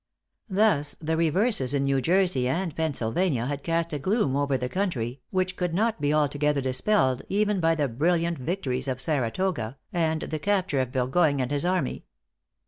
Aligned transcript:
Thus 0.49 0.95
the 0.99 1.15
reverses 1.15 1.75
in 1.75 1.83
New 1.83 2.01
Jersey 2.01 2.47
and 2.47 2.75
Pennsylvania 2.75 3.45
had 3.45 3.61
cast 3.61 3.93
a 3.93 3.99
gloom 3.99 4.35
over 4.35 4.57
the 4.57 4.67
country, 4.67 5.21
which 5.29 5.55
could 5.55 5.75
not 5.75 6.01
be 6.01 6.11
altogether 6.11 6.59
dispelled 6.59 7.21
even 7.29 7.59
by 7.59 7.75
the 7.75 7.87
brilliant 7.87 8.39
victories 8.39 8.87
of 8.87 8.99
Saratoga 8.99 9.77
and 9.93 10.23
the 10.23 10.39
capture 10.39 10.81
of 10.81 10.91
Burgoyne 10.91 11.39
and 11.39 11.51
his 11.51 11.65
army. 11.65 12.05